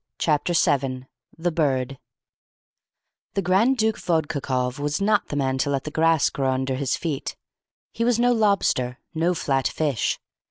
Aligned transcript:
Chapter 0.17 0.55
7 0.55 1.05
THE 1.37 1.51
BIRD 1.51 1.99
The 3.35 3.41
Grand 3.43 3.77
Duke 3.77 3.99
Vodkakoff 3.99 4.79
was 4.79 4.99
not 4.99 5.27
the 5.27 5.35
man 5.35 5.59
to 5.59 5.69
let 5.69 5.83
the 5.83 5.91
grass 5.91 6.31
grow 6.31 6.49
under 6.51 6.73
his 6.73 6.97
feet. 6.97 7.35
He 7.93 8.03
was 8.03 8.17
no 8.17 8.31
lobster, 8.33 8.97
no 9.13 9.35
flat 9.35 9.67
fish. 9.67 10.19